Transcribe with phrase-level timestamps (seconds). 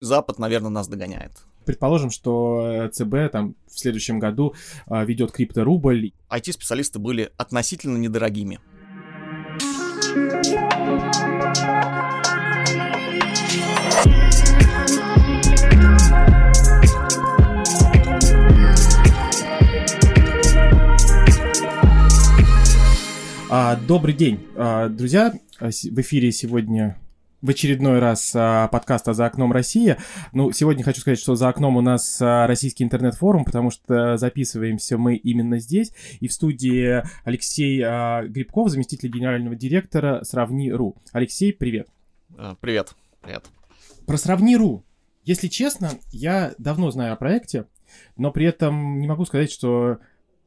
[0.00, 1.32] Запад, наверное, нас догоняет.
[1.66, 4.54] Предположим, что э, ЦБ там в следующем году
[4.86, 6.12] а, ведет крипторубль.
[6.30, 8.60] IT-специалисты были относительно недорогими.
[23.50, 25.34] А, добрый день, а, друзья.
[25.60, 26.96] В эфире сегодня
[27.42, 29.98] в очередной раз а, подкаста «За окном Россия».
[30.32, 34.98] Ну, сегодня хочу сказать, что за окном у нас а, российский интернет-форум, потому что записываемся
[34.98, 35.92] мы именно здесь.
[36.20, 40.96] И в студии Алексей а, Грибков, заместитель генерального директора «Сравни.ру».
[41.12, 41.88] Алексей, привет.
[42.60, 43.46] Привет, привет.
[44.06, 44.84] Про «Сравни.ру».
[45.24, 47.66] Если честно, я давно знаю о проекте,
[48.16, 49.98] но при этом не могу сказать, что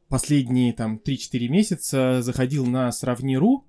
[0.08, 3.66] последние там 3-4 месяца заходил на «Сравни.ру»,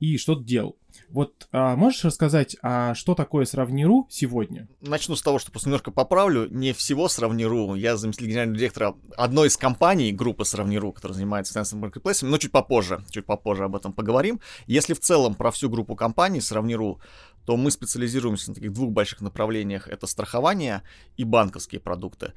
[0.00, 0.76] и что-то делал.
[1.10, 4.68] Вот а, можешь рассказать, а что такое Сравни.ру сегодня?
[4.80, 6.48] Начну с того, что просто немножко поправлю.
[6.50, 7.74] Не всего Сравни.ру.
[7.74, 12.52] Я заместитель генерального директора одной из компаний группы Сравни.ру, которая занимается финансовым маркетплейсом, но чуть
[12.52, 14.40] попозже, чуть попозже об этом поговорим.
[14.66, 17.00] Если в целом про всю группу компаний Сравни.ру,
[17.46, 19.88] то мы специализируемся на таких двух больших направлениях.
[19.88, 20.82] Это страхование
[21.16, 22.34] и банковские продукты.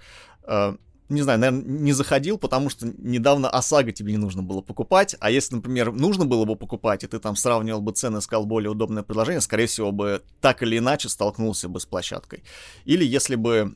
[1.11, 5.29] Не знаю, наверное, не заходил, потому что недавно ОСАГО тебе не нужно было покупать, а
[5.29, 9.03] если, например, нужно было бы покупать, и ты там сравнивал бы цены, искал более удобное
[9.03, 12.43] предложение, скорее всего бы так или иначе столкнулся бы с площадкой.
[12.85, 13.75] Или если бы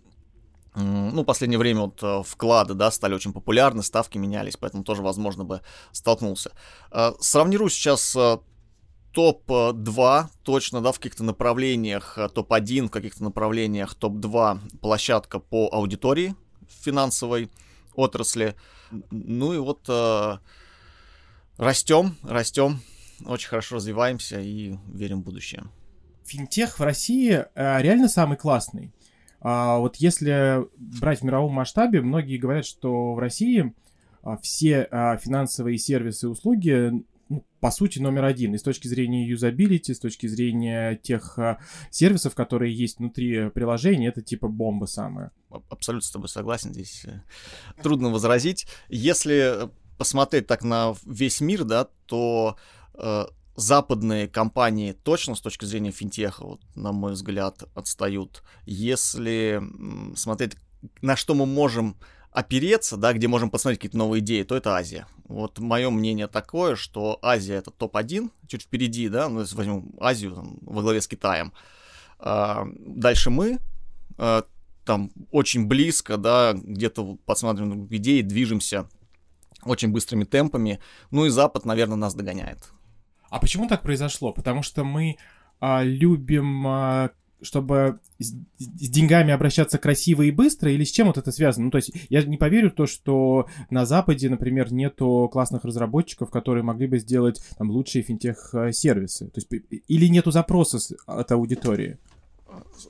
[0.75, 5.02] ну, в последнее время вот э, вклады, да, стали очень популярны, ставки менялись, поэтому тоже,
[5.02, 5.61] возможно, бы
[5.92, 6.52] столкнулся.
[6.92, 8.38] Э, сравнирую сейчас э,
[9.11, 16.33] топ-2 точно, да, в каких-то направлениях, топ-1 в каких-то направлениях, топ-2 площадка по аудитории,
[16.69, 17.49] финансовой
[17.95, 18.55] отрасли.
[19.11, 20.38] Ну и вот э,
[21.58, 22.81] растем, растем,
[23.25, 25.63] очень хорошо развиваемся и верим в будущее.
[26.25, 28.91] Финтех в России э, реально самый классный.
[29.41, 33.73] А вот если брать в мировом масштабе, многие говорят, что в России
[34.23, 38.53] а, все а, финансовые сервисы и услуги ну, по сути, номер один.
[38.53, 41.59] И с точки зрения юзабилити, с точки зрения тех а,
[41.89, 45.31] сервисов, которые есть внутри приложения, это типа бомба самая.
[45.69, 46.73] Абсолютно с тобой согласен.
[46.73, 47.21] Здесь э,
[47.81, 48.67] трудно возразить.
[48.89, 52.58] Если посмотреть так на весь мир, да, то
[52.93, 53.25] э,
[53.55, 58.43] западные компании точно с точки зрения финтеха, вот, на мой взгляд, отстают.
[58.65, 59.61] Если
[60.15, 60.58] смотреть,
[61.02, 61.97] на что мы можем
[62.35, 65.07] опереться, да, где можем посмотреть какие-то новые идеи, то это Азия.
[65.23, 70.33] Вот мое мнение такое, что Азия это топ-1, чуть впереди, да, ну, если возьмем Азию
[70.35, 71.53] там, во главе с Китаем.
[72.19, 73.59] А, дальше мы,
[74.17, 74.43] а,
[74.83, 78.89] там очень близко, да, где-то подсматриваем идеи, движемся
[79.63, 80.81] очень быстрыми темпами.
[81.11, 82.59] Ну и Запад, наверное, нас догоняет.
[83.29, 84.33] А почему так произошло?
[84.33, 85.15] Потому что мы
[85.61, 91.17] а, любим а, чтобы с, с деньгами обращаться красиво и быстро, или с чем вот
[91.17, 91.65] это связано?
[91.65, 96.29] Ну, то есть я не поверю в то, что на Западе, например, нету классных разработчиков,
[96.29, 99.27] которые могли бы сделать там лучшие финтех-сервисы.
[99.27, 101.97] То есть или нету запроса от аудитории?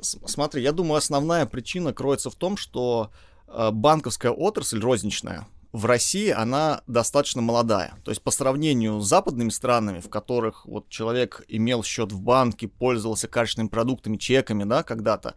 [0.02, 3.12] Смотри, я думаю, основная причина кроется в том, что
[3.48, 7.96] э, банковская отрасль розничная, в России она достаточно молодая.
[8.06, 12.70] То есть по сравнению с западными странами, в которых вот человек имел счет в банке,
[12.70, 15.36] пользовался качественными продуктами, чеками, да, когда-то,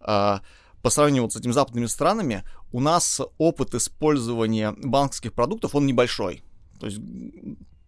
[0.00, 0.38] э,
[0.80, 6.44] по сравнению вот с этими западными странами, у нас опыт использования банковских продуктов, он небольшой.
[6.78, 7.00] То есть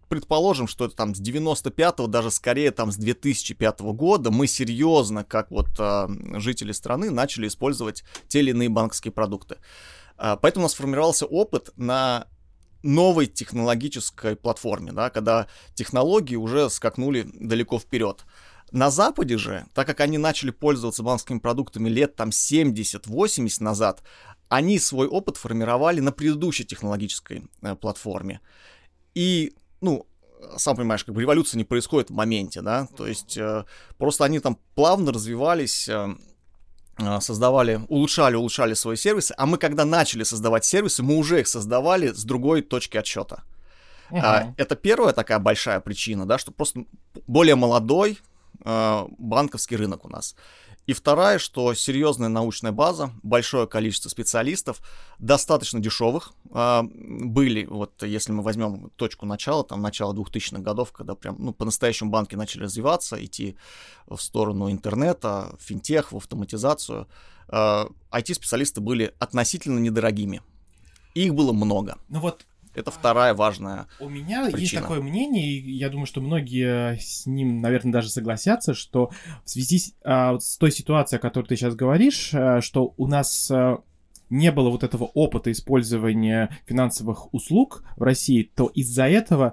[0.08, 5.52] предположим, что это там с 95-го, даже скорее там с 2005 года мы серьезно, как
[5.52, 6.08] вот э,
[6.40, 9.58] жители страны, начали использовать те или иные банковские продукты.
[10.24, 12.28] А, поэтому у нас сформировался опыт на
[12.84, 18.24] новой технологической платформе, да, когда технологии уже скакнули далеко вперед.
[18.70, 24.04] На Западе же, так как они начали пользоваться банковскими продуктами лет там 70-80 назад,
[24.48, 28.40] они свой опыт формировали на предыдущей технологической э, платформе.
[29.14, 30.06] И, ну,
[30.56, 33.64] сам понимаешь, как бы революция не происходит в моменте, да, то есть э,
[33.98, 36.14] просто они там плавно развивались э,
[37.20, 42.12] создавали, улучшали, улучшали свои сервисы, а мы когда начали создавать сервисы, мы уже их создавали
[42.12, 43.42] с другой точки отсчета.
[44.10, 44.20] Uh-huh.
[44.22, 46.84] А, это первая такая большая причина, да, что просто
[47.26, 48.18] более молодой
[48.64, 50.36] э, банковский рынок у нас.
[50.86, 54.80] И вторая, что серьезная научная база, большое количество специалистов,
[55.20, 61.14] достаточно дешевых э, были, вот если мы возьмем точку начала, там начало 2000-х годов, когда
[61.14, 63.56] прям, ну, по-настоящему банки начали развиваться, идти
[64.08, 67.06] в сторону интернета, финтех, в автоматизацию,
[67.48, 70.42] э, IT-специалисты были относительно недорогими.
[71.14, 71.98] Их было много.
[72.08, 74.82] Ну вот Это вторая важная У меня есть причина.
[74.82, 79.10] такое мнение, и я думаю, что многие с ним, наверное, даже согласятся, что
[79.44, 83.06] в связи с, а, с той ситуацией, о которой ты сейчас говоришь, а, что у
[83.06, 83.82] нас а,
[84.32, 89.52] не было вот этого опыта использования финансовых услуг в России, то из-за этого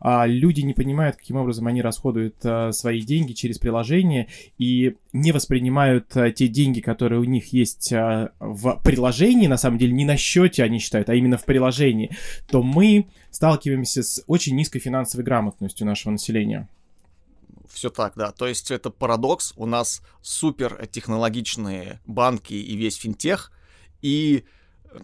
[0.00, 4.28] а, люди не понимают, каким образом они расходуют а, свои деньги через приложение
[4.58, 9.78] и не воспринимают а, те деньги, которые у них есть а, в приложении, на самом
[9.78, 12.14] деле не на счете они считают, а именно в приложении,
[12.50, 16.68] то мы сталкиваемся с очень низкой финансовой грамотностью нашего населения.
[17.72, 18.32] Все так, да.
[18.32, 19.54] То есть это парадокс.
[19.56, 23.52] У нас супер технологичные банки и весь финтех,
[24.02, 24.44] и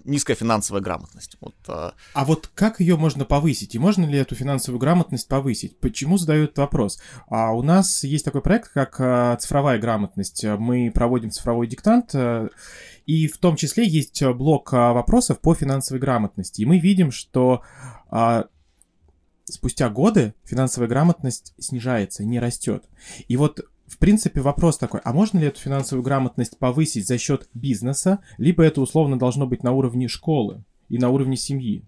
[0.05, 1.37] низкая финансовая грамотность.
[1.41, 3.75] Вот, а, А вот как ее можно повысить?
[3.75, 5.79] И можно ли эту финансовую грамотность повысить?
[5.79, 7.01] Почему задают вопрос?
[7.29, 10.45] А у нас есть такой проект, как а, цифровая грамотность.
[10.45, 12.49] Мы проводим цифровой диктант, а,
[13.07, 16.63] и в том числе есть блок а, вопросов по финансовой грамотности.
[16.63, 17.63] И мы видим, что
[18.09, 18.47] а,
[19.45, 22.85] спустя годы финансовая грамотность снижается, не растет.
[23.29, 27.49] И вот в принципе, вопрос такой, а можно ли эту финансовую грамотность повысить за счет
[27.55, 31.85] бизнеса, либо это условно должно быть на уровне школы и на уровне семьи?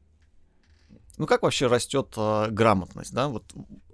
[1.19, 3.29] ну как вообще растет а, грамотность, да?
[3.29, 3.45] Вот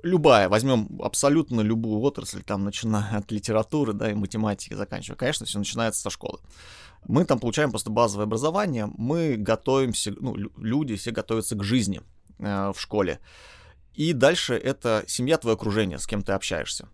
[0.02, 5.58] любая, возьмем абсолютно любую отрасль, там, начиная от литературы, да, и математики заканчивая, конечно, все
[5.58, 6.40] начинается со школы.
[7.06, 12.00] Мы там получаем просто базовое образование, мы готовимся, ну, лю- люди все готовятся к жизни
[12.38, 13.20] э, в школе.
[13.94, 16.88] И дальше это семья, твое окружение, с кем ты общаешься.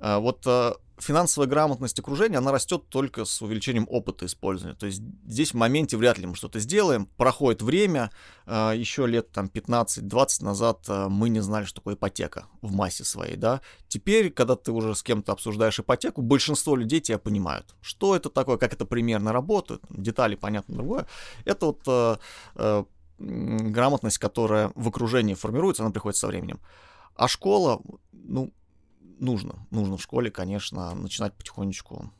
[0.00, 4.74] А, Вот э, финансовая грамотность окружения, она растет только с увеличением опыта использования.
[4.76, 7.06] То есть здесь в моменте вряд ли мы что-то сделаем.
[7.16, 8.10] Проходит время,
[8.46, 13.36] э, еще лет там 15-20 назад мы не знали, что такое ипотека в массе своей,
[13.36, 13.60] да.
[13.88, 17.74] Теперь, когда ты уже с кем-то обсуждаешь ипотеку, большинство людей тебя понимают.
[17.82, 21.06] Что это такое, как это примерно работает, детали, понятно, другое.
[21.44, 22.20] Это вот
[23.18, 26.58] грамотность, которая в окружении формируется, она приходит со временем.
[27.16, 27.82] А школа,
[28.12, 28.50] ну,
[29.20, 29.66] нужно.
[29.70, 32.12] Нужно в школе, конечно, начинать потихонечку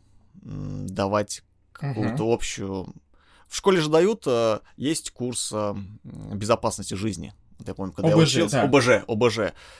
[0.42, 1.42] давать
[1.72, 2.94] какую-то общую...
[3.48, 5.74] В школе же дают, э, есть курс э,
[6.34, 7.34] безопасности жизни.
[7.58, 8.56] Вот я помню, когда я ОБЖ, учился.
[8.56, 8.62] да.
[8.62, 9.38] ОБЖ, ОБЖ.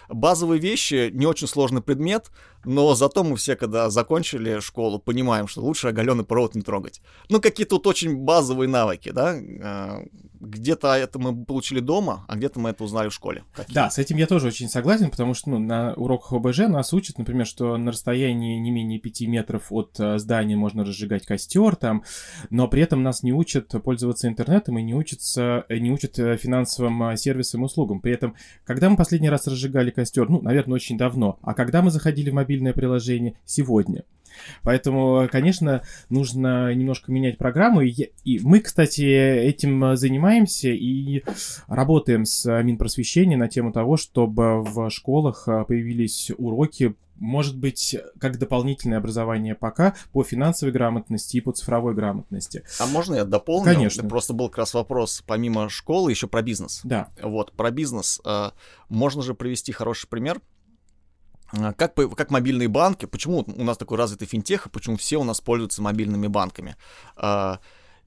[0.09, 2.33] Базовые вещи, не очень сложный предмет,
[2.65, 7.01] но зато мы все, когда закончили школу, понимаем, что лучше оголенный провод не трогать.
[7.29, 10.03] Ну, какие-то вот очень базовые навыки, да?
[10.41, 13.45] Где-то это мы получили дома, а где-то мы это узнали в школе.
[13.55, 13.75] Какие?
[13.75, 17.19] Да, с этим я тоже очень согласен, потому что ну, на уроках ОБЖ нас учат,
[17.19, 22.05] например, что на расстоянии не менее 5 метров от э, здания можно разжигать костер там,
[22.49, 26.37] но при этом нас не учат пользоваться интернетом и не, учатся, э, не учат э,
[26.37, 28.01] финансовым сервисам и услугам.
[28.01, 28.35] При этом,
[28.65, 32.35] когда мы последний раз разжигали костер, ну, наверное, очень давно, а когда мы заходили в
[32.35, 33.35] мобильное приложение?
[33.45, 34.05] Сегодня.
[34.63, 37.81] Поэтому, конечно, нужно немножко менять программу.
[37.83, 41.25] И, и мы, кстати, этим занимаемся и
[41.67, 48.39] работаем с Минпросвещением на тему того, чтобы в школах э, появились уроки может быть, как
[48.39, 52.65] дополнительное образование пока по финансовой грамотности и по цифровой грамотности.
[52.81, 53.65] А можно я дополню?
[53.75, 54.09] Конечно.
[54.09, 56.81] Просто был как раз вопрос, помимо школы, еще про бизнес.
[56.83, 57.11] Да.
[57.23, 58.21] Вот, про бизнес.
[58.25, 58.51] э,
[58.89, 60.41] Можно же привести хороший пример.
[61.53, 65.25] Э, Как, как мобильные банки, почему у нас такой развитый финтех, и почему все у
[65.25, 66.77] нас пользуются мобильными банками?
[67.17, 67.57] Э,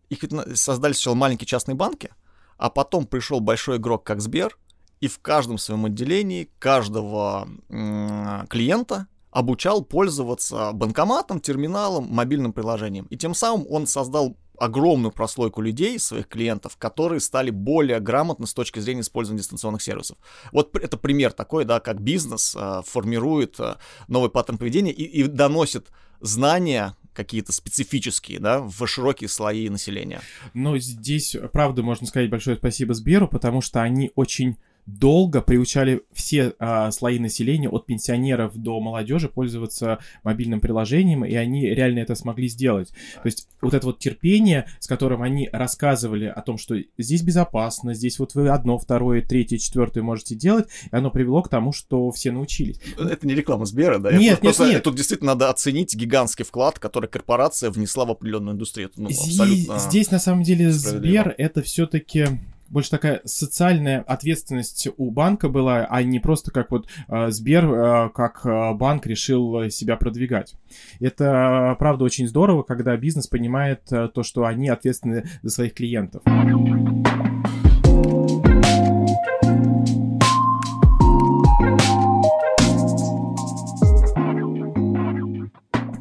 [0.09, 0.19] Их
[0.55, 2.11] создали сначала маленькие частные банки,
[2.57, 4.57] а потом пришел большой игрок, как Сбер,
[5.01, 13.05] и в каждом своем отделении каждого клиента обучал пользоваться банкоматом, терминалом, мобильным приложением.
[13.07, 18.53] И тем самым он создал огромную прослойку людей, своих клиентов, которые стали более грамотны с
[18.53, 20.17] точки зрения использования дистанционных сервисов.
[20.51, 23.75] Вот это пример такой, да, как бизнес э, формирует э,
[24.07, 25.87] новый паттерн поведения и, и доносит
[26.19, 30.21] знания какие-то специфические, да, в широкие слои населения.
[30.53, 36.53] Но здесь, правда, можно сказать большое спасибо Сберу, потому что они очень долго приучали все
[36.59, 42.47] а, слои населения, от пенсионеров до молодежи, пользоваться мобильным приложением, и они реально это смогли
[42.47, 42.89] сделать.
[42.89, 47.93] То есть вот это вот терпение, с которым они рассказывали о том, что здесь безопасно,
[47.93, 52.11] здесь вот вы одно, второе, третье, четвертое можете делать, и оно привело к тому, что
[52.11, 52.79] все научились.
[52.97, 54.11] Это не реклама Сбера, да?
[54.11, 54.83] Нет, Я нет, просто- нет.
[54.83, 58.89] Тут действительно надо оценить гигантский вклад, который корпорация внесла в определенную индустрию.
[58.89, 59.79] Это, ну, абсолютно...
[59.79, 60.71] Здесь на самом деле.
[60.71, 62.27] Сбер это все-таки
[62.73, 68.09] больше такая социальная ответственность у банка была, а не просто как вот э, Сбер, э,
[68.09, 70.55] как э, банк решил себя продвигать.
[70.99, 76.23] Это, правда, очень здорово, когда бизнес понимает то, что они ответственны за своих клиентов.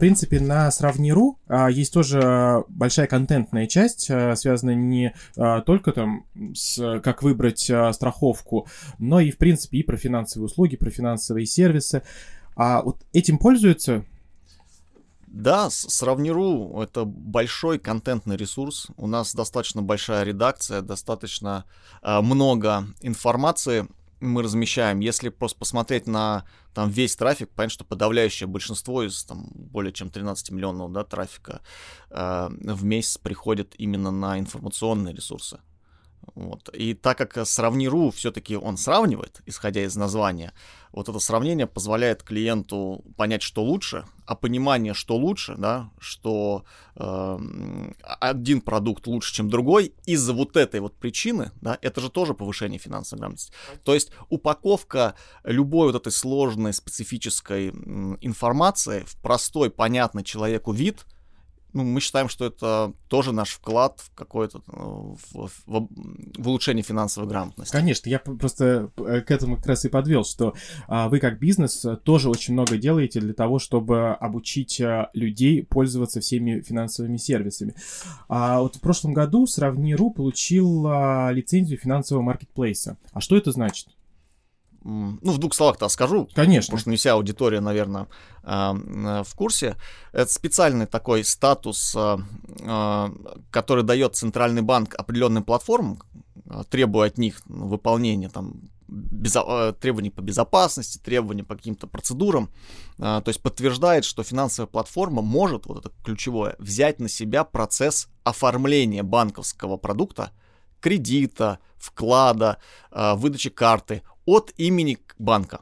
[0.02, 6.24] Принципе, на Сравни.ру а, есть тоже большая контентная часть, а, связанная не а, только там
[6.56, 8.66] с как выбрать а, страховку,
[8.98, 12.02] но и, в принципе, и про финансовые услуги, про финансовые сервисы.
[12.56, 14.04] А вот этим пользуются
[15.28, 18.88] да, Сравни.ру— это большой контентный ресурс.
[18.96, 21.64] У нас достаточно большая редакция, достаточно
[22.02, 23.86] много информации
[24.22, 25.00] мы размещаем.
[25.00, 30.10] Если просто посмотреть на там весь трафик, понятно, что подавляющее большинство из там более чем
[30.10, 31.60] 13 миллионов да, трафика
[32.10, 35.60] э, в месяц приходит именно на информационные ресурсы.
[36.34, 36.68] Вот.
[36.72, 40.52] И так как сравни.ру все-таки он сравнивает, исходя из названия,
[40.92, 46.64] вот это сравнение позволяет клиенту понять, что лучше, а понимание, что лучше, да, что
[46.96, 47.38] э,
[48.20, 52.78] один продукт лучше, чем другой, из-за вот этой вот причины, да, это же тоже повышение
[52.78, 53.52] финансовой грамотности.
[53.84, 55.14] То есть упаковка
[55.44, 61.06] любой вот этой сложной специфической информации в простой, понятный человеку вид–
[61.72, 65.88] ну, мы считаем, что это тоже наш вклад в какое-то ну, в, в,
[66.38, 67.72] в улучшение финансовой грамотности.
[67.72, 70.54] Конечно, я просто э, к этому как раз и подвел, что
[70.88, 75.62] а, вы как бизнес э, тоже очень много делаете для того, чтобы обучить а, людей
[75.64, 77.74] пользоваться всеми финансовыми сервисами.
[78.28, 82.98] А вот в прошлом году Сравни.ру получил а, лицензию финансового маркетплейса.
[83.12, 83.88] А что это значит?
[84.84, 86.28] Ну, в двух словах-то скажу.
[86.34, 86.66] Конечно.
[86.66, 88.08] Потому что не вся аудитория, наверное,
[88.42, 89.76] в курсе.
[90.12, 92.18] Это специальный такой статус, а,
[92.62, 93.12] а,
[93.50, 96.02] который дает Центральный банк определенным платформам,
[96.68, 102.50] требуя от них выполнения там, безо- требований по безопасности, требований по каким-то процедурам.
[102.98, 109.02] То есть подтверждает, что финансовая платформа может, вот это ключевое, взять на себя процесс оформления
[109.02, 110.32] банковского продукта,
[110.80, 112.58] кредита, вклада,
[112.90, 115.60] выдачи карты от имени банка.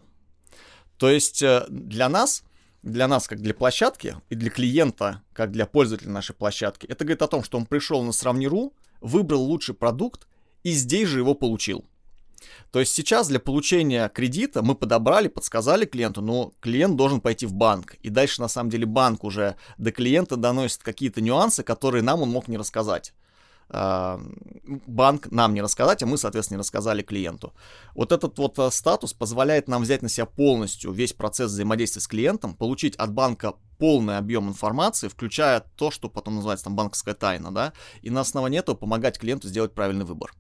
[0.96, 2.44] То есть э, для нас,
[2.82, 7.22] для нас как для площадки и для клиента, как для пользователя нашей площадки, это говорит
[7.22, 10.28] о том, что он пришел на Сравни.ру, выбрал лучший продукт
[10.62, 11.84] и здесь же его получил.
[12.70, 17.52] То есть сейчас для получения кредита мы подобрали, подсказали клиенту, но клиент должен пойти в
[17.52, 17.94] банк.
[18.02, 22.30] И дальше на самом деле банк уже до клиента доносит какие-то нюансы, которые нам он
[22.30, 23.12] мог не рассказать.
[23.72, 24.20] А,
[24.86, 27.54] банк нам не рассказать, а мы, соответственно, не рассказали клиенту.
[27.94, 32.08] Вот этот вот э, статус позволяет нам взять на себя полностью весь процесс взаимодействия с
[32.08, 37.54] клиентом, получить от банка полный объем информации, включая то, что потом называется там банковская тайна,
[37.54, 37.72] да,
[38.02, 40.32] и на основании этого помогать клиенту сделать правильный выбор.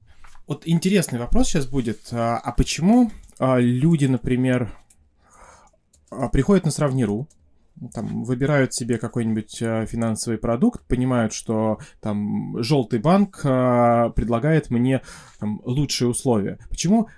[0.48, 2.08] Вот интересный вопрос сейчас будет.
[2.10, 4.72] А, а почему а, люди, например,
[6.32, 7.28] приходят на Сравни.ру,
[7.94, 15.02] там, выбирают себе какой-нибудь э, финансовый продукт, понимают, что там желтый банк э, предлагает мне
[15.38, 16.58] там, лучшие условия.
[16.68, 17.08] Почему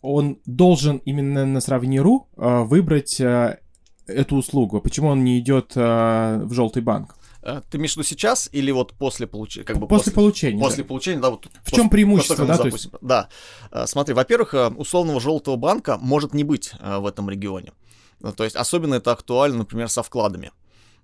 [0.00, 3.58] он должен именно на Сравни.ру э, выбрать э,
[4.06, 4.80] эту услугу?
[4.80, 7.16] Почему он не идет э, в желтый банк?
[7.42, 9.66] Э, ты имеешь в виду сейчас или вот после получения?
[9.66, 10.60] Как бы после, после получения.
[10.60, 10.88] После да.
[10.88, 11.30] получения, да.
[11.30, 12.58] Вот в после, чем преимущество, да?
[12.58, 12.90] То есть...
[13.00, 13.28] Да.
[13.72, 17.72] Э, смотри, во-первых, условного желтого банка может не быть в этом регионе.
[18.20, 20.52] Ну, то есть особенно это актуально, например, со вкладами.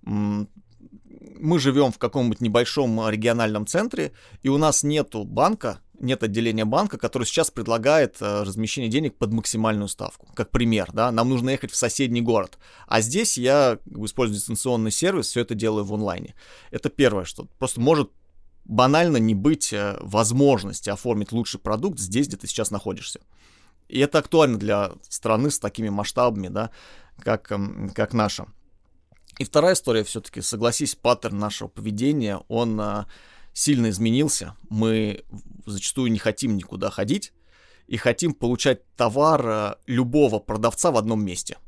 [0.03, 6.99] Мы живем в каком-нибудь небольшом региональном центре, и у нас нету банка, нет отделения банка,
[6.99, 10.29] который сейчас предлагает э, размещение денег под максимальную ставку.
[10.35, 12.59] Как пример, да, нам нужно ехать в соседний город.
[12.87, 16.35] А здесь я использую дистанционный сервис, все это делаю в онлайне.
[16.71, 18.11] Это первое, что просто может
[18.65, 23.21] банально не быть э, возможности оформить лучший продукт здесь, где ты сейчас находишься.
[23.89, 26.71] И это актуально для страны с такими масштабами, да,
[27.21, 28.47] как, эм, как наша.
[29.39, 33.07] И вторая история все-таки, согласись, паттерн нашего поведения, он а,
[33.53, 34.57] сильно изменился.
[34.69, 35.25] Мы
[35.67, 37.33] зачастую не хотим никуда ходить
[37.87, 41.59] и хотим получать товар а, любого продавца в одном месте.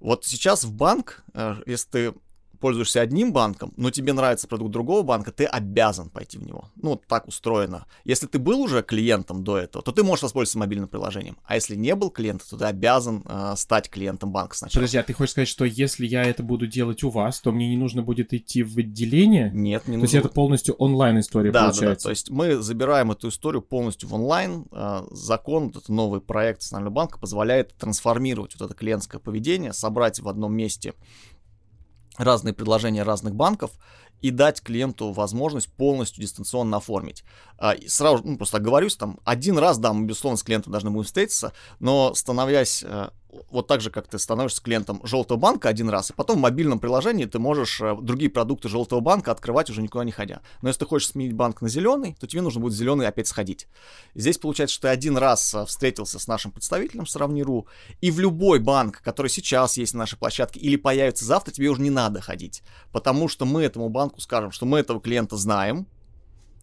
[0.00, 2.14] Вот сейчас в банк, а, если ты
[2.60, 6.70] пользуешься одним банком, но тебе нравится продукт другого банка, ты обязан пойти в него.
[6.76, 7.86] Ну, так устроено.
[8.04, 11.36] Если ты был уже клиентом до этого, то ты можешь воспользоваться мобильным приложением.
[11.44, 14.82] А если не был клиентом, то ты обязан э, стать клиентом банка сначала.
[14.82, 17.68] Подожди, а ты хочешь сказать, что если я это буду делать у вас, то мне
[17.68, 19.50] не нужно будет идти в отделение?
[19.52, 20.08] Нет, не нужно.
[20.08, 21.86] То есть это полностью онлайн история да, получается?
[21.86, 24.66] Да, да, то есть мы забираем эту историю полностью в онлайн.
[24.72, 30.28] Э, закон, этот новый проект Национального банка позволяет трансформировать вот это клиентское поведение, собрать в
[30.28, 30.94] одном месте
[32.18, 33.72] разные предложения разных банков
[34.22, 37.24] и дать клиенту возможность полностью дистанционно оформить.
[37.58, 40.90] А, и сразу, ну, просто оговорюсь, там, один раз, да, мы, безусловно, с клиентом должны
[40.90, 43.10] будем встретиться, но становясь э,
[43.50, 46.78] вот так же, как ты становишься клиентом желтого банка один раз, и потом в мобильном
[46.78, 50.40] приложении ты можешь э, другие продукты желтого банка открывать уже никуда не ходя.
[50.62, 53.66] Но если ты хочешь сменить банк на зеленый, то тебе нужно будет зеленый опять сходить.
[54.14, 57.66] Здесь получается, что ты один раз э, встретился с нашим представителем Сравниру,
[58.00, 61.82] и в любой банк, который сейчас есть на нашей площадке или появится завтра, тебе уже
[61.82, 62.62] не надо ходить.
[62.92, 65.86] Потому что мы этому банку скажем, что мы этого клиента знаем,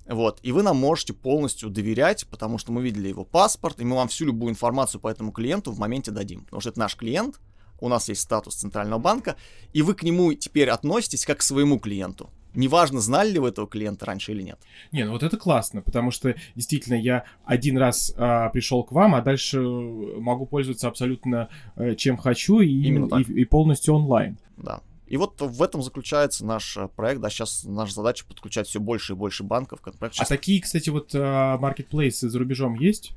[0.07, 3.95] вот, и вы нам можете полностью доверять, потому что мы видели его паспорт, и мы
[3.95, 6.45] вам всю любую информацию по этому клиенту в моменте дадим.
[6.45, 7.39] Потому что это наш клиент,
[7.79, 9.35] у нас есть статус Центрального банка,
[9.71, 12.29] и вы к нему теперь относитесь как к своему клиенту.
[12.55, 14.59] Неважно, знали ли вы этого клиента раньше или нет.
[14.91, 19.15] Не, ну вот это классно, потому что действительно я один раз а, пришел к вам,
[19.15, 24.37] а дальше могу пользоваться абсолютно э, чем хочу и, и, и полностью онлайн.
[24.57, 24.81] Да.
[25.13, 29.13] И вот в этом заключается наш э, проект, да, сейчас наша задача подключать все больше
[29.13, 29.79] и больше банков.
[29.83, 30.25] Сейчас...
[30.25, 33.11] А такие, кстати, вот маркетплейсы за рубежом есть?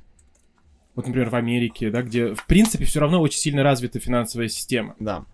[0.94, 4.94] Вот, например, в Америке, да, где, в принципе, все равно очень сильно развита финансовая система.
[5.00, 5.24] Да.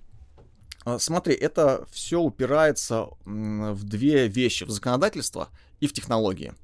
[0.85, 5.49] А, смотри, это все упирается в две вещи, в законодательство
[5.81, 6.55] и в технологии.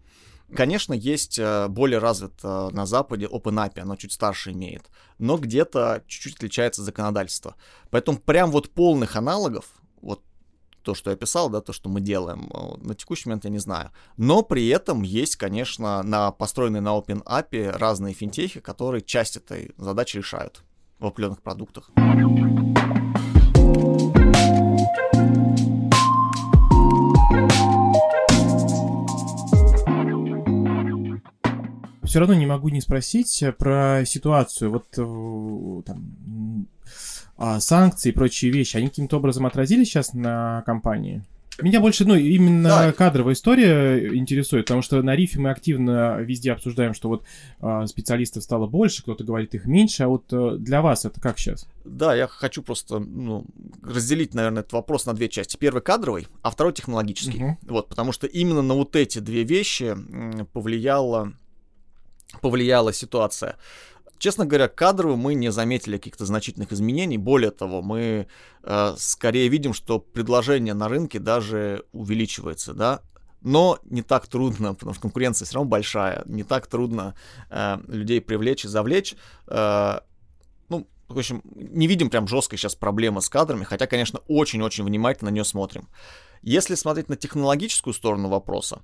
[0.55, 4.85] Конечно, есть э, более развит э, на Западе OpenAPI, оно чуть старше имеет,
[5.19, 7.57] но где-то чуть-чуть отличается законодательство.
[7.91, 9.67] Поэтому прям вот полных аналогов
[10.89, 13.59] то, что я писал, да, то, что мы делаем, э, на текущий момент я не
[13.59, 13.91] знаю.
[14.17, 19.73] Но при этом есть, конечно, на построенные на Open API разные финтехи, которые часть этой
[19.77, 20.63] задачи решают
[20.99, 21.91] в определенных продуктах.
[32.03, 34.71] Все равно не могу не спросить про ситуацию.
[34.71, 36.67] Вот там,
[37.39, 41.23] а, санкции и прочие вещи, они каким-то образом отразились сейчас на компании?
[41.61, 42.93] Меня больше, ну, именно да.
[42.93, 47.25] кадровая история интересует, потому что на рифе мы активно везде обсуждаем, что вот
[47.61, 51.37] э, специалистов стало больше, кто-то говорит их меньше, а вот э, для вас это как
[51.39, 51.67] сейчас?
[51.85, 53.45] Да, я хочу просто ну,
[53.83, 55.57] разделить, наверное, этот вопрос на две части.
[55.57, 57.43] Первый кадровый, а второй технологический.
[57.43, 57.59] Угу.
[57.63, 59.97] Вот, потому что именно на вот эти две вещи
[60.53, 61.33] повлияла,
[62.41, 63.57] повлияла ситуация.
[64.19, 67.19] Честно говоря, кадрово мы не заметили каких-то значительных изменений.
[67.19, 68.27] Более того, мы
[68.63, 73.01] э, скорее видим, что предложение на рынке даже увеличивается, да.
[73.41, 77.15] Но не так трудно, потому что конкуренция все равно большая, не так трудно
[77.51, 79.15] э, людей привлечь и завлечь.
[79.47, 80.01] Э,
[80.69, 85.31] ну, в общем, не видим прям жесткой сейчас проблемы с кадрами, хотя, конечно, очень-очень внимательно
[85.31, 85.89] на нее смотрим.
[86.43, 88.83] Если смотреть на технологическую сторону вопроса,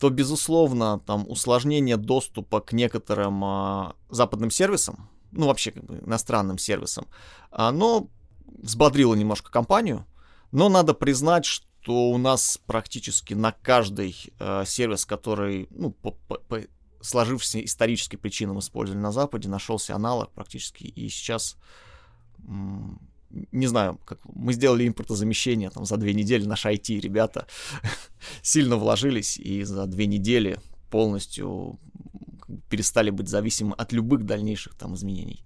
[0.00, 6.56] то, безусловно, там усложнение доступа к некоторым а, западным сервисам, ну, вообще, как бы, иностранным
[6.56, 7.06] сервисам,
[7.50, 8.08] оно
[8.46, 10.06] взбодрило немножко компанию,
[10.52, 16.38] но надо признать, что у нас практически на каждый э, сервис, который, ну, по, по,
[16.38, 16.62] по
[17.02, 21.56] сложившимся историческим причинам использовали на Западе, нашелся аналог практически, и сейчас
[23.52, 27.46] не знаю, как мы сделали импортозамещение там за две недели, наши IT ребята
[28.42, 30.58] сильно вложились и за две недели
[30.90, 31.78] полностью
[32.68, 35.44] перестали быть зависимы от любых дальнейших там изменений.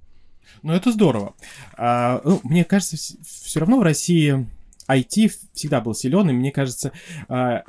[0.63, 1.35] Ну, это здорово.
[1.77, 4.49] А, ну, мне кажется, все равно в России
[4.89, 6.93] IT всегда был силен, и мне кажется,
[7.29, 7.65] а,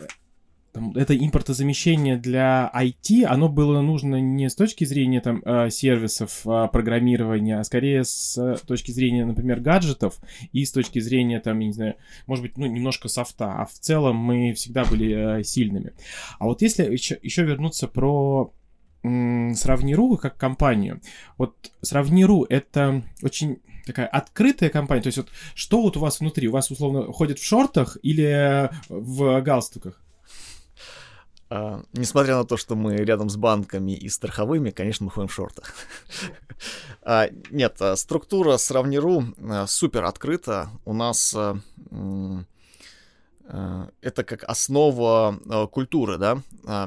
[0.75, 6.45] там, это импортозамещение для IT, оно было нужно не с точки зрения там э, сервисов
[6.45, 10.19] э, программирования, а скорее с э, точки зрения, например, гаджетов
[10.51, 11.95] и с точки зрения там, не знаю,
[12.27, 15.93] может быть, ну, немножко софта, а в целом мы всегда были сильными.
[16.39, 18.53] А вот если еще, еще вернуться про
[19.01, 20.99] Сравниру как компанию.
[21.37, 25.03] Вот Сравниру это очень такая открытая компания.
[25.03, 26.49] То есть вот что вот у вас внутри?
[26.49, 30.01] У вас условно ходит в шортах или в галстуках?
[31.47, 35.33] Uh, несмотря на то, что мы рядом с банками и страховыми, конечно, мы ходим в
[35.33, 35.75] шортах.
[37.03, 39.25] uh, нет, uh, структура сравниру
[39.67, 40.69] супер открыта.
[40.85, 41.35] У нас
[44.01, 45.39] это как основа
[45.71, 46.41] культуры, да.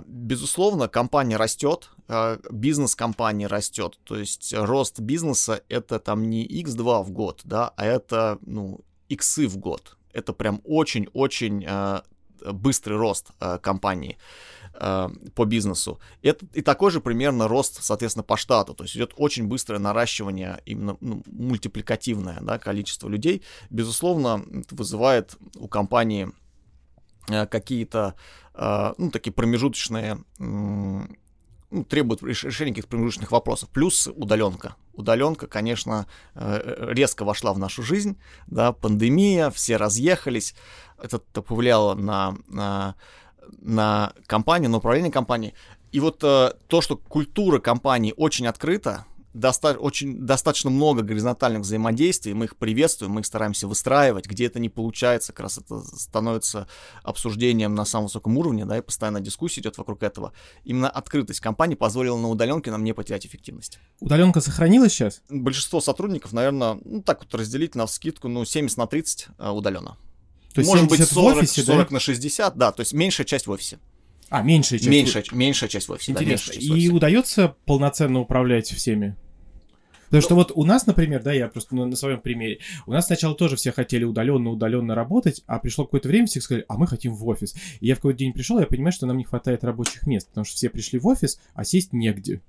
[0.08, 1.90] Безусловно, компания растет,
[2.50, 3.96] бизнес компании растет.
[4.02, 9.46] То есть рост бизнеса это там не x2 в год, да, а это, ну, иксы
[9.46, 9.96] в год.
[10.12, 11.64] Это прям очень-очень
[12.44, 14.18] быстрый рост э, компании
[14.74, 15.98] э, по бизнесу.
[16.22, 18.74] Это, и такой же примерно рост, соответственно, по штату.
[18.74, 23.42] То есть идет очень быстрое наращивание, именно ну, мультипликативное да, количество людей.
[23.70, 26.30] Безусловно, это вызывает у компании
[27.28, 28.14] э, какие-то
[28.54, 30.18] э, ну, такие промежуточные
[31.70, 33.68] ну, требует решения каких-то промежуточных вопросов.
[33.70, 34.76] Плюс удаленка.
[34.94, 40.54] Удаленка, конечно, э, резко вошла в нашу жизнь, да, пандемия, все разъехались,
[41.00, 42.94] это повлияло на, на,
[43.60, 45.54] на компанию, на управление компанией.
[45.92, 49.04] И вот э, то, что культура компании очень открыта,
[49.38, 54.58] доста- очень, достаточно много горизонтальных взаимодействий, мы их приветствуем, мы их стараемся выстраивать, где это
[54.58, 56.68] не получается, как раз это становится
[57.02, 60.32] обсуждением на самом высоком уровне, да, и постоянно дискуссия идет вокруг этого.
[60.64, 63.78] Именно открытость компании позволила на удаленке нам не потерять эффективность.
[64.00, 65.22] Удаленка сохранилась сейчас?
[65.28, 69.96] Большинство сотрудников, наверное, ну так вот разделить на скидку, ну 70 на 30 э, удаленно.
[70.54, 71.94] То есть Может быть 70 в 40, офисе, 40 да?
[71.94, 73.78] на 60, да, то есть меньшая часть в офисе.
[74.30, 74.90] А, меньшая часть.
[74.90, 76.12] Меньшая, меньшая часть в офисе.
[76.12, 76.50] да, Интересно.
[76.50, 76.92] меньшая часть в И офисе.
[76.92, 79.16] удается полноценно управлять всеми?
[80.08, 83.06] Потому что вот у нас, например, да, я просто на, на своем примере, у нас
[83.06, 86.86] сначала тоже все хотели удаленно, удаленно работать, а пришло какое-то время, все сказали, а мы
[86.86, 87.54] хотим в офис.
[87.80, 90.44] И я в какой-то день пришел, я понимаю, что нам не хватает рабочих мест, потому
[90.44, 92.40] что все пришли в офис, а сесть негде.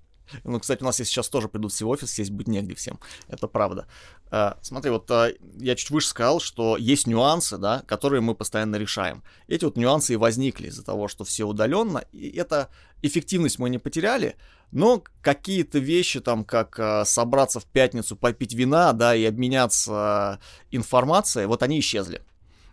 [0.44, 3.00] Ну, кстати, у нас сейчас тоже придут все в офис, сесть будет негде всем.
[3.28, 3.88] Это правда.
[4.32, 8.76] Э, Смотри, вот э, я чуть выше сказал, что есть нюансы, да, которые мы постоянно
[8.76, 9.24] решаем.
[9.48, 12.70] Эти вот нюансы и возникли из-за того, что все удаленно, и это
[13.02, 14.36] эффективность мы не потеряли,
[14.72, 20.76] но какие-то вещи, там, как э, собраться в пятницу, попить вина, да, и обменяться э,
[20.76, 22.22] информацией, вот они исчезли.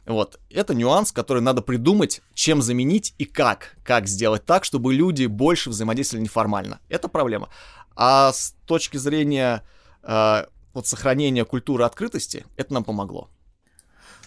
[0.07, 3.77] Вот, это нюанс, который надо придумать, чем заменить и как.
[3.83, 6.81] Как сделать так, чтобы люди больше взаимодействовали неформально.
[6.89, 7.49] Это проблема.
[7.97, 9.63] А с точки зрения
[10.03, 13.31] э, вот сохранения культуры открытости, это нам помогло.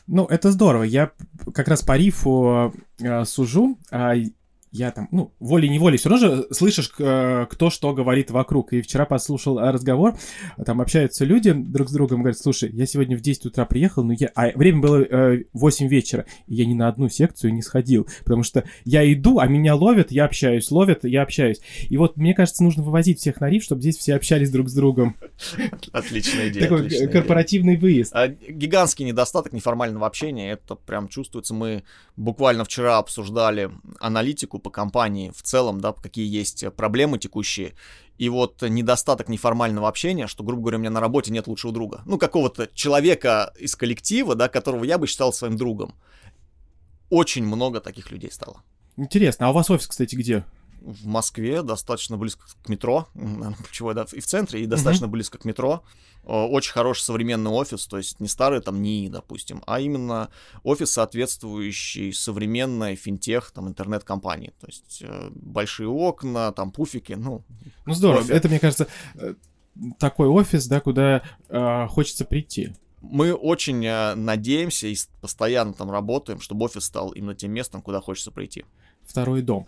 [0.07, 0.83] Ну, это здорово.
[0.83, 1.11] Я
[1.53, 3.77] как раз по рифу э, сужу.
[3.91, 4.15] а
[4.71, 8.73] я там, ну, волей-неволей все равно же слышишь, э, кто что говорит вокруг.
[8.73, 10.17] И вчера послушал э, разговор,
[10.63, 14.13] там общаются люди друг с другом, говорят, слушай, я сегодня в 10 утра приехал, но
[14.13, 14.29] я...
[14.35, 18.43] А время было э, 8 вечера, и я ни на одну секцию не сходил, потому
[18.43, 21.61] что я иду, а меня ловят, я общаюсь, ловят, я общаюсь.
[21.89, 24.73] И вот, мне кажется, нужно вывозить всех на риф, чтобы здесь все общались друг с
[24.73, 25.15] другом.
[25.91, 26.63] Отличная идея.
[26.63, 27.11] Такой отличная идея.
[27.11, 28.11] корпоративный выезд.
[28.13, 31.53] А, Гигантский недостаток неформального общения, это прям чувствуется.
[31.53, 31.83] Мы
[32.15, 37.73] буквально вчера обсуждали аналитику по компании в целом, да, какие есть проблемы текущие.
[38.17, 42.01] И вот недостаток неформального общения, что, грубо говоря, у меня на работе нет лучшего друга.
[42.05, 45.95] Ну, какого-то человека из коллектива, да, которого я бы считал своим другом.
[47.09, 48.61] Очень много таких людей стало.
[48.97, 50.43] Интересно, а у вас офис, кстати, где?
[50.81, 53.07] В Москве достаточно близко к метро,
[53.63, 55.83] ключевое, да, и в центре, и достаточно близко к метро.
[56.23, 60.29] Э, Очень хороший современный офис, то есть не старый там НИИ, допустим, а именно
[60.63, 64.53] офис, соответствующий современной финтех, там, интернет-компании.
[64.59, 67.43] То есть э, большие окна, там пуфики, ну,
[67.85, 68.31] Ну здорово, Офис.
[68.31, 69.35] это, мне кажется, э,
[69.97, 72.73] такой офис, да, куда э, хочется прийти.
[73.01, 73.79] мы очень
[74.15, 78.65] надеемся и постоянно там работаем, чтобы офис стал именно тем местом, куда хочется прийти.
[79.07, 79.65] Второй дом.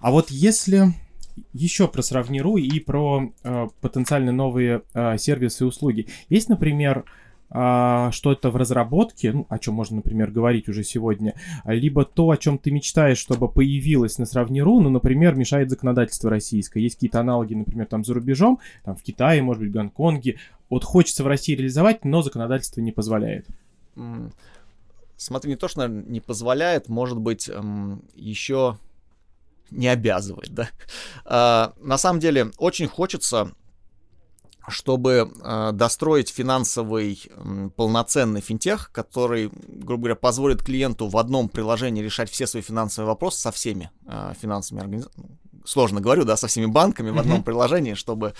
[0.00, 0.94] А вот если
[1.52, 6.06] еще про сравниру и про э, потенциально новые э, сервисы и услуги.
[6.28, 7.04] Есть, например,
[7.52, 11.34] а, что-то в разработке, ну, о чем можно, например, говорить уже сегодня,
[11.64, 16.80] либо то, о чем ты мечтаешь, чтобы появилось на сравниру, ну, например, мешает законодательство российское.
[16.80, 20.38] Есть какие-то аналоги, например, там за рубежом, там в Китае, может быть, в Гонконге.
[20.68, 23.46] Вот хочется в России реализовать, но законодательство не позволяет.
[25.16, 28.78] Смотри, не то, что, наверное, не позволяет, может быть, м, еще
[29.70, 30.68] не обязывает, да.
[31.24, 33.52] А, На самом деле, очень хочется,
[34.68, 42.02] чтобы а, достроить финансовый м, полноценный финтех, который, грубо говоря, позволит клиенту в одном приложении
[42.02, 45.38] решать все свои финансовые вопросы со всеми а, финансовыми организациями.
[45.64, 47.44] Сложно говорю, да, со всеми банками в одном Мгм.
[47.44, 48.34] приложении, чтобы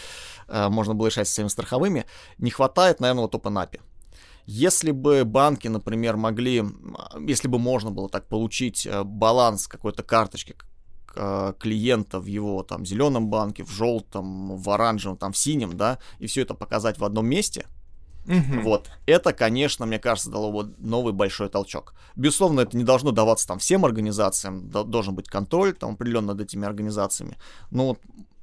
[0.49, 2.05] а, можно было решать со всеми страховыми.
[2.39, 3.81] Не хватает, наверное, вот OpenAPI.
[4.47, 6.65] Если бы банки, например, могли,
[7.21, 10.57] если бы можно было так получить э, баланс какой-то карточки
[11.13, 16.27] клиента в его там зеленом банке, в желтом, в оранжевом, там в синем, да, и
[16.27, 17.67] все это показать в одном месте,
[18.27, 21.95] вот, это, конечно, мне кажется, дало бы новый большой толчок.
[22.17, 26.41] Безусловно, это не должно даваться там всем организациям, до- должен быть контроль там определенно над
[26.41, 27.39] этими организациями.
[27.71, 28.01] Но вот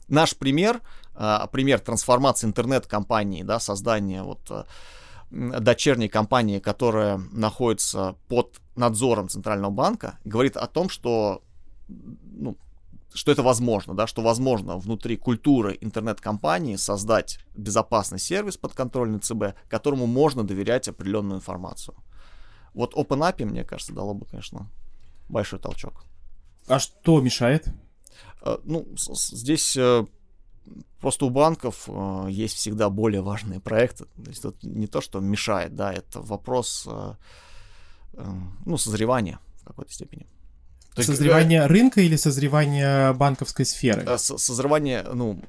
[0.07, 0.81] наш пример,
[1.15, 4.65] а, пример трансформации интернет-компании, да, создания вот а,
[5.29, 11.43] дочерней компании, которая находится под надзором Центрального банка, говорит о том, что
[11.87, 12.57] ну,
[13.13, 20.05] что это возможно, да, что возможно внутри культуры интернет-компании создать безопасный сервис подконтрольный ЦБ, которому
[20.05, 21.95] можно доверять определенную информацию.
[22.73, 24.69] Вот OpenAPI, мне кажется, дало бы, конечно,
[25.29, 26.05] большой толчок.
[26.67, 27.67] А что мешает?
[28.41, 30.05] Э, Ну, здесь э,
[30.99, 34.05] просто у банков э, есть всегда более важные проекты.
[34.05, 36.87] То есть это не то, что мешает, да, это вопрос,
[38.65, 40.27] ну, созревания в какой-то степени.
[40.97, 44.03] То есть, Созревание рынка или созревание банковской сферы?
[44.05, 45.39] э, со- Созревание, ну,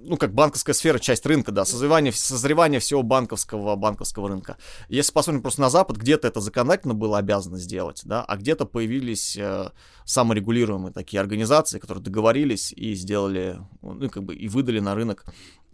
[0.00, 4.56] ну, как банковская сфера, часть рынка, да, созревание, созревание всего банковского, банковского рынка.
[4.88, 9.36] Если посмотрим просто на Запад, где-то это законодательно было обязано сделать, да, а где-то появились
[9.36, 9.70] э,
[10.04, 15.24] саморегулируемые такие организации, которые договорились и сделали, ну, как бы, и выдали на рынок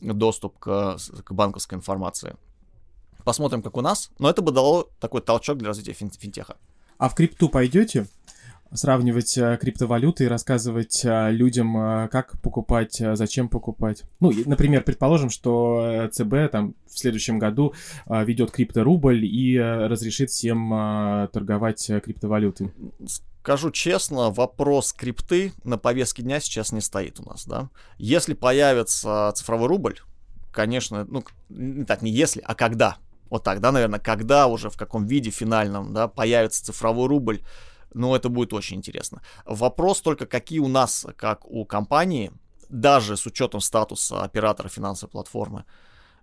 [0.01, 2.37] доступ к, к банковской информации.
[3.25, 6.57] Посмотрим, как у нас, но это бы дало такой толчок для развития фин финтеха.
[6.99, 8.07] А в крипту пойдете?
[8.73, 14.05] Сравнивать э, криптовалюты и рассказывать э, людям, э, как покупать, зачем покупать.
[14.21, 17.75] Ну, например, предположим, что ЦБ там в следующем году
[18.07, 22.73] ведет крипторубль и разрешит всем торговать криптовалютой.
[23.43, 27.71] Скажу честно, вопрос крипты на повестке дня сейчас не стоит у нас, да.
[27.97, 29.99] Если появится цифровой рубль,
[30.53, 32.99] конечно, ну, не так, не если, а когда.
[33.31, 37.41] Вот так, да, наверное, когда уже, в каком виде финальном, да, появится цифровой рубль,
[37.95, 39.23] но это будет очень интересно.
[39.45, 42.33] Вопрос только, какие у нас, как у компании,
[42.69, 45.65] даже с учетом статуса оператора финансовой платформы,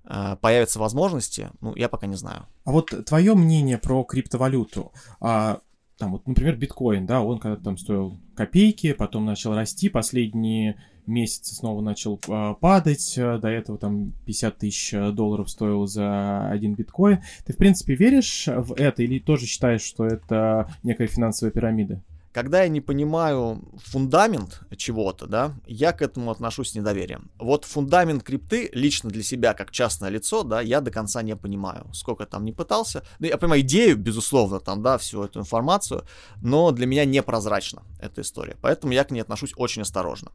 [0.06, 2.48] э, появятся возможности, ну, я пока не знаю.
[2.64, 4.94] А вот твое мнение про криптовалюту.
[5.20, 5.60] А,
[5.98, 11.56] там вот, например, биткоин, да, он когда там стоил копейки, потом начал расти, последние месяце
[11.56, 17.20] снова начал э, падать, до этого там 50 тысяч долларов стоил за один биткоин.
[17.46, 22.02] Ты, в принципе, веришь в это или тоже считаешь, что это некая финансовая пирамида?
[22.38, 27.32] Когда я не понимаю фундамент чего-то, да, я к этому отношусь с недоверием.
[27.40, 31.88] Вот фундамент крипты лично для себя, как частное лицо, да, я до конца не понимаю.
[31.94, 33.04] Сколько там не пытался.
[33.18, 36.04] Ну, я понимаю идею, безусловно, там, да, всю эту информацию,
[36.44, 38.56] но для меня непрозрачна эта история.
[38.62, 40.32] Поэтому я к ней отношусь очень осторожно.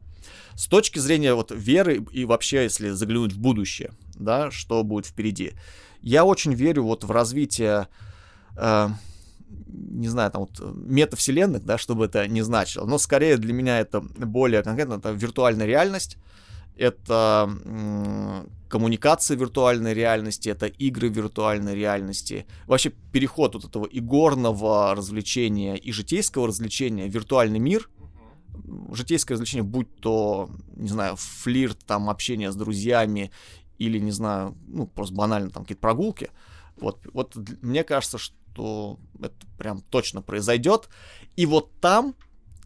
[0.55, 5.53] С точки зрения вот веры и вообще, если заглянуть в будущее, да, что будет впереди,
[6.01, 7.87] я очень верю вот в развитие
[8.57, 8.89] э,
[9.67, 14.01] не знаю, там вот метавселенных, да, чтобы это не значило, но скорее для меня это
[14.01, 16.17] более конкретно, это виртуальная реальность,
[16.75, 25.75] это м- коммуникация виртуальной реальности, это игры виртуальной реальности, вообще переход вот этого игорного развлечения
[25.75, 27.89] и житейского развлечения в виртуальный мир,
[28.93, 33.31] житейское развлечение, будь то, не знаю, флирт, там, общение с друзьями
[33.77, 36.29] или, не знаю, ну, просто банально там какие-то прогулки,
[36.77, 40.89] вот, вот мне кажется, что что это прям точно произойдет.
[41.35, 42.15] И вот там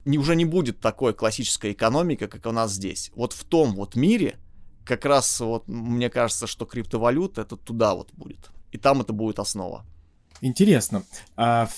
[0.06, 3.12] не, уже не будет такой классической экономики, как у нас здесь.
[3.16, 4.38] Вот в том вот мире
[4.84, 8.50] как раз вот мне кажется, что криптовалюта это туда вот будет.
[8.72, 9.86] И там это будет основа.
[10.42, 11.04] Интересно.
[11.36, 11.70] А,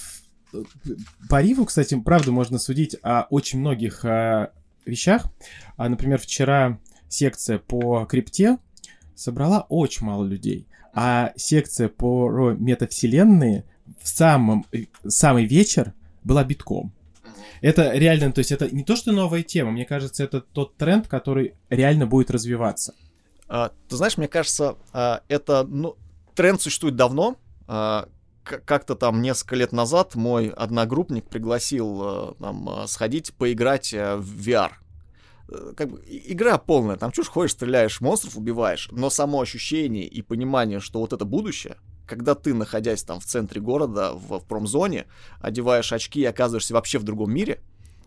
[1.30, 4.52] по Риву, кстати, правда можно судить о очень многих а,
[4.86, 5.26] вещах.
[5.78, 8.58] А, например, вчера секция по крипте
[9.16, 10.68] собрала очень мало людей.
[10.94, 13.66] А секция по метавселенные
[14.02, 16.94] в самом, э, самый вечер была битком.
[17.62, 21.08] Это реально, то есть это не то, что новая тема, мне кажется, это тот тренд,
[21.08, 22.94] который реально будет развиваться.
[23.48, 25.98] А, ты знаешь, мне кажется, а, это ну,
[26.36, 27.38] тренд существует давно.
[27.68, 28.08] А,
[28.44, 34.72] как-то там несколько лет назад мой одногруппник пригласил там, а, сходить поиграть а, в VR
[35.50, 40.22] э, как бы игра полная, там чушь ходишь, стреляешь, монстров убиваешь, но само ощущение и
[40.22, 41.78] понимание, что вот это будущее,
[42.10, 45.06] когда ты, находясь там в центре города, в, в промзоне,
[45.42, 47.62] одеваешь очки и оказываешься вообще в другом мире,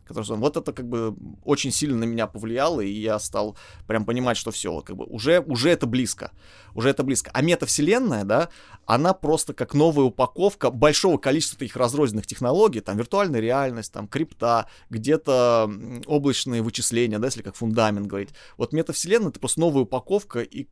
[0.05, 4.37] который вот это как бы очень сильно на меня повлияло, и я стал прям понимать,
[4.37, 6.33] что все, как бы уже, уже это близко,
[6.75, 7.31] уже это близко.
[7.33, 8.49] А метавселенная, да,
[8.87, 14.67] она просто как новая упаковка большого количества таких разрозненных технологий, там виртуальная реальность, там крипта,
[14.91, 15.71] где-то
[16.07, 18.31] облачные вычисления, да, если как фундамент говорить.
[18.57, 20.67] Вот метавселенная это просто новая упаковка и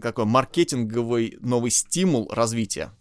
[0.00, 2.92] какой маркетинговый новый стимул развития.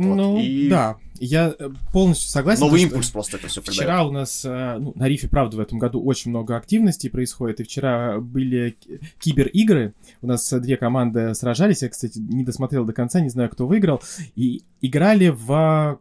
[0.00, 0.68] Ну, вот, и...
[0.68, 2.62] да, я э, полностью согласен.
[2.62, 3.80] Новый импульс просто это все придает.
[3.80, 7.60] Вчера у нас, э, ну, на Рифе, правда, в этом году очень много активностей происходит,
[7.60, 8.76] и вчера были
[9.18, 13.66] кибер-игры, у нас две команды сражались, я, кстати, не досмотрел до конца, не знаю, кто
[13.66, 14.02] выиграл,
[14.34, 16.00] и играли в,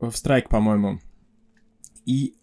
[0.00, 0.98] в страйк, по-моему.
[2.04, 2.34] И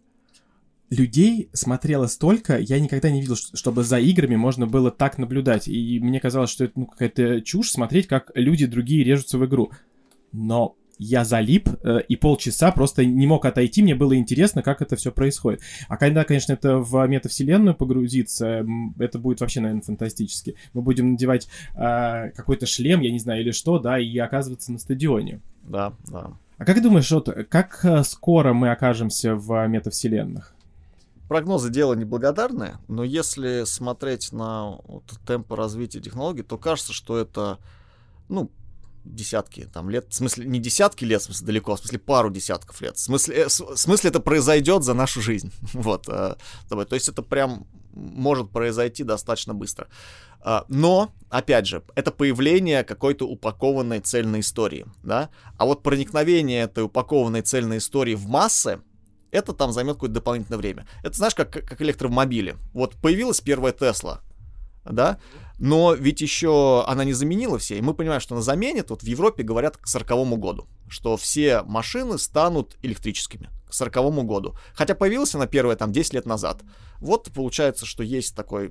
[0.89, 5.67] людей смотрело столько, я никогда не видел, чтобы за играми можно было так наблюдать.
[5.67, 9.71] И мне казалось, что это ну, какая-то чушь смотреть, как люди другие режутся в игру
[10.35, 14.95] но я залип э, и полчаса просто не мог отойти, мне было интересно, как это
[14.95, 15.61] все происходит.
[15.87, 18.65] А когда, конечно, это в метавселенную погрузиться,
[18.99, 20.55] это будет вообще, наверное, фантастически.
[20.73, 24.79] Мы будем надевать э, какой-то шлем, я не знаю, или что, да, и оказываться на
[24.79, 25.41] стадионе.
[25.63, 26.31] Да, да.
[26.57, 30.55] А как думаешь, вот, как э, скоро мы окажемся в метавселенных?
[31.27, 37.57] Прогнозы дело неблагодарное, но если смотреть на вот, темпы развития технологий, то кажется, что это,
[38.29, 38.51] ну,
[39.05, 42.29] десятки там лет, в смысле не десятки лет, в смысле далеко, а в смысле пару
[42.29, 42.97] десятков лет.
[42.97, 45.51] В смысле, э, в смысле это произойдет за нашу жизнь.
[45.73, 46.07] вот.
[46.09, 46.35] Э,
[46.69, 49.87] то есть это прям может произойти достаточно быстро.
[50.41, 56.83] А, но, опять же, это появление какой-то упакованной цельной истории, да, а вот проникновение этой
[56.83, 58.79] упакованной цельной истории в массы,
[59.31, 60.87] это там займет какое-то дополнительное время.
[61.03, 62.57] Это знаешь, как, как электромобили.
[62.73, 64.21] Вот появилась первая Тесла,
[64.85, 65.17] да,
[65.59, 69.05] но ведь еще она не заменила все, и мы понимаем, что она заменит, вот в
[69.05, 74.55] Европе говорят к 40 году, что все машины станут электрическими к 40 году.
[74.73, 76.61] Хотя появилась она первая там 10 лет назад.
[76.99, 78.69] Вот получается, что есть такой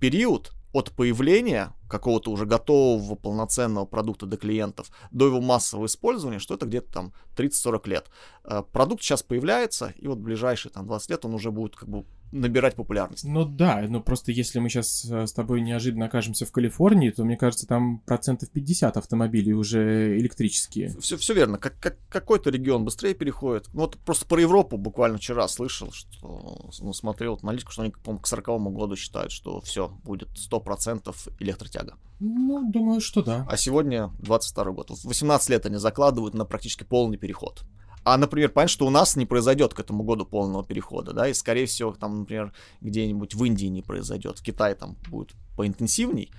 [0.00, 6.54] период, от появления какого-то уже готового полноценного продукта до клиентов до его массового использования, что
[6.54, 8.10] это где-то там 30-40 лет.
[8.44, 11.88] Э, продукт сейчас появляется, и вот в ближайшие там 20 лет он уже будет как
[11.88, 13.24] бы набирать популярность.
[13.24, 17.24] Ну да, но просто если мы сейчас э, с тобой неожиданно окажемся в Калифорнии, то
[17.24, 20.96] мне кажется, там процентов 50 автомобилей уже электрические.
[21.00, 21.58] Все, все верно.
[21.58, 23.68] Как, как, какой-то регион быстрее переходит.
[23.72, 28.16] Ну, вот просто про Европу буквально вчера слышал, что ну, смотрел аналитику, что они, по
[28.18, 31.96] к 40 году считают, что все, будет 100% электротяга.
[32.20, 33.46] Ну, думаю, что да.
[33.48, 34.90] А сегодня 22 год.
[34.90, 37.64] 18 лет они закладывают на практически полный переход.
[38.04, 41.34] А, например, понятно, что у нас не произойдет к этому году полного перехода, да, и,
[41.34, 46.32] скорее всего, там, например, где-нибудь в Индии не произойдет, в Китае там будет поинтенсивней.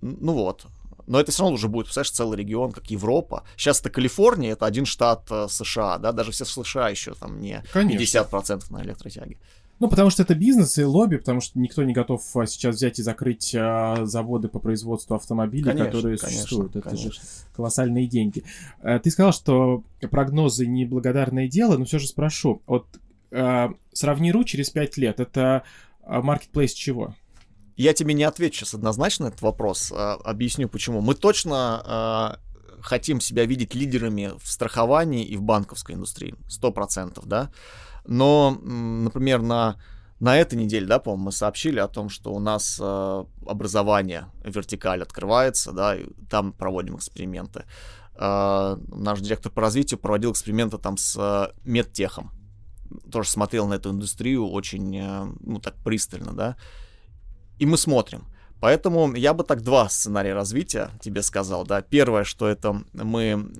[0.00, 0.66] Ну вот.
[1.06, 3.44] Но это все равно уже будет, представляешь, целый регион, как Европа.
[3.56, 7.62] Сейчас это Калифорния, это один штат э, США, да, даже все США еще там не
[7.72, 8.20] Конечно.
[8.20, 9.38] 50% на электротяге.
[9.78, 12.98] Ну, потому что это бизнес и лобби, потому что никто не готов а, сейчас взять
[12.98, 16.76] и закрыть а, заводы по производству автомобилей, конечно, которые конечно, существуют.
[16.76, 17.12] Это конечно.
[17.12, 17.20] же
[17.54, 18.42] колоссальные деньги.
[18.80, 22.62] А, ты сказал, что прогнозы неблагодарное дело, но все же спрошу.
[22.66, 22.86] Вот
[23.32, 25.20] а, сравни РУ через 5 лет.
[25.20, 25.62] Это
[26.06, 27.14] маркетплейс чего?
[27.76, 29.92] Я тебе не отвечу сейчас однозначно на этот вопрос.
[29.94, 31.02] А, объясню почему.
[31.02, 32.38] Мы точно а,
[32.80, 36.34] хотим себя видеть лидерами в страховании и в банковской индустрии.
[36.48, 37.50] Сто процентов, да.
[38.06, 39.76] Но, например, на,
[40.20, 45.02] на этой неделе, да, по-моему, мы сообщили о том, что у нас э, образование вертикаль
[45.02, 47.64] открывается, да, и там проводим эксперименты.
[48.14, 52.32] Э, наш директор по развитию проводил эксперименты там с э, медтехом.
[53.10, 56.56] Тоже смотрел на эту индустрию очень, э, ну, так пристально, да.
[57.58, 58.26] И мы смотрим.
[58.60, 61.82] Поэтому я бы так два сценария развития тебе сказал, да.
[61.82, 63.50] Первое, что это мы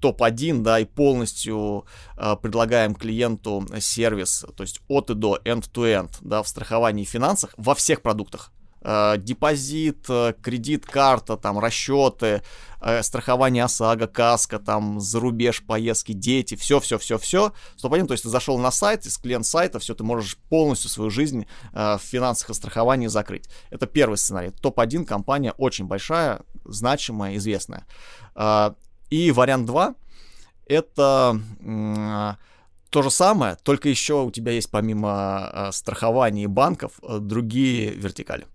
[0.00, 1.86] топ-1, да, и полностью
[2.16, 7.54] э, предлагаем клиенту сервис, то есть от и до, end-to-end, да, в страховании и финансах
[7.56, 8.52] во всех продуктах.
[8.82, 12.42] Э, депозит, э, кредит, карта, там, расчеты,
[12.80, 17.52] э, страхование ОСАГО, каска, там, за рубеж, поездки, дети, все-все-все-все.
[17.80, 21.10] Топ-1, то есть ты зашел на сайт, из клиент сайта, все, ты можешь полностью свою
[21.10, 23.50] жизнь э, в финансах и страховании закрыть.
[23.68, 24.50] Это первый сценарий.
[24.50, 27.86] Топ-1 компания очень большая, значимая, известная.
[29.10, 29.94] И вариант 2
[30.66, 32.36] это
[32.90, 37.90] то же самое, только еще у тебя есть помимо э, страхования и банков э, другие
[37.90, 38.46] вертикали.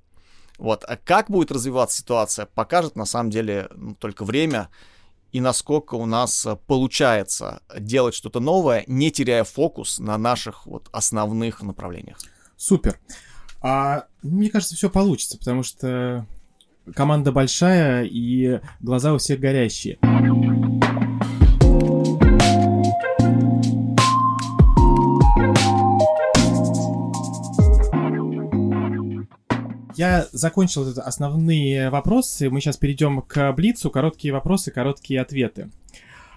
[0.57, 0.83] Вот.
[0.83, 4.69] А как будет развиваться ситуация, покажет на самом деле только время
[5.31, 10.89] и насколько у нас э, получается делать что-то новое, не теряя фокус на наших вот
[10.91, 12.17] основных направлениях.
[12.57, 12.99] Супер.
[13.61, 16.25] А, мне кажется, все получится, потому что
[16.93, 19.97] команда большая и глаза у всех горящие.
[29.95, 32.49] Я закончил основные вопросы.
[32.49, 33.89] Мы сейчас перейдем к Блицу.
[33.89, 35.69] Короткие вопросы, короткие ответы.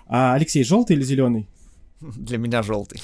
[0.07, 1.49] А, Алексей, желтый или зеленый?
[2.01, 3.03] Для меня желтый.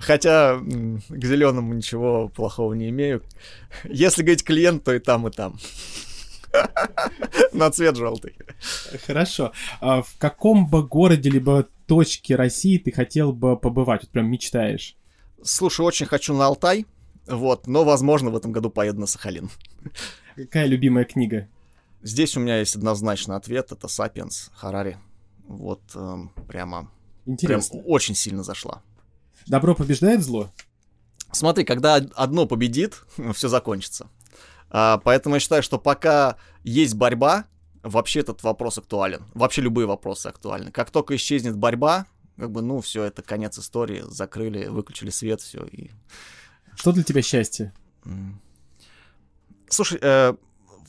[0.00, 3.22] Хотя к зеленому ничего плохого не имею.
[3.84, 5.58] Если говорить клиент, то и там, и там.
[7.52, 8.34] На цвет желтый.
[9.06, 9.52] Хорошо.
[9.80, 14.02] А в каком бы городе либо точке России ты хотел бы побывать?
[14.02, 14.96] Вот прям мечтаешь.
[15.42, 16.86] Слушай, очень хочу на Алтай.
[17.26, 19.50] Вот, но, возможно, в этом году поеду на Сахалин.
[20.34, 21.48] Какая любимая книга?
[22.02, 23.70] Здесь у меня есть однозначный ответ.
[23.70, 24.96] Это «Сапиенс» Харари.
[25.46, 26.90] Вот эм, прямо...
[27.26, 27.78] Интересно.
[27.78, 28.82] Прям очень сильно зашла.
[29.46, 30.50] Добро побеждает зло?
[31.32, 33.02] Смотри, когда одно победит,
[33.34, 34.08] все закончится.
[34.70, 37.44] А, поэтому я считаю, что пока есть борьба,
[37.82, 39.24] вообще этот вопрос актуален.
[39.34, 40.70] Вообще любые вопросы актуальны.
[40.70, 45.64] Как только исчезнет борьба, как бы, ну, все, это конец истории, закрыли, выключили свет, все,
[45.64, 45.90] и
[46.74, 47.74] что для тебя счастье?
[49.68, 50.34] Слушай, э,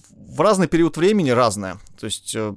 [0.10, 1.80] в разный период времени разное.
[2.00, 2.56] То есть, э,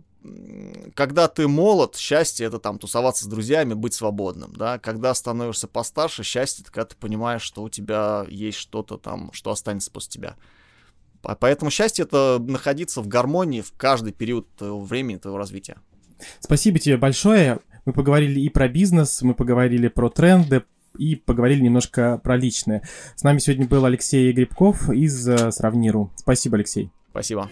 [0.94, 4.78] когда ты молод, счастье это там тусоваться с друзьями, быть свободным, да.
[4.78, 9.50] Когда становишься постарше, счастье это когда ты понимаешь, что у тебя есть что-то там, что
[9.50, 10.36] останется после тебя.
[11.40, 15.76] Поэтому счастье это находиться в гармонии в каждый период твоего времени, твоего развития.
[16.40, 17.60] Спасибо тебе большое.
[17.84, 20.64] Мы поговорили и про бизнес, мы поговорили про тренды,
[20.96, 22.82] и поговорили немножко про личное.
[23.16, 26.12] С нами сегодня был Алексей Грибков из Сравниру.
[26.14, 26.90] Спасибо, Алексей.
[27.10, 27.50] Спасибо.